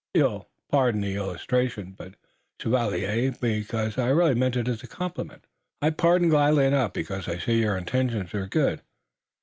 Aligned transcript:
You'll 0.15 0.49
pardon 0.71 1.01
the 1.01 1.13
illustration, 1.15 1.95
chevalier, 2.59 3.35
because 3.39 3.99
I 3.99 4.07
really 4.09 4.33
mean 4.33 4.57
it 4.57 4.67
as 4.67 4.81
a 4.81 4.87
compliment." 4.87 5.45
"I 5.79 5.91
pardon 5.91 6.27
gladly 6.29 6.65
enough, 6.65 6.93
because 6.93 7.27
I 7.27 7.37
see 7.37 7.59
your 7.59 7.77
intentions 7.77 8.33
are 8.33 8.47
good. 8.47 8.81